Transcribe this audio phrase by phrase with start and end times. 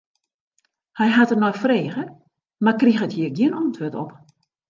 [0.97, 2.01] Hy hat der nei frege,
[2.63, 4.11] mar kriget hjir gjin antwurd op.